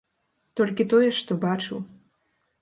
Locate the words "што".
1.19-1.37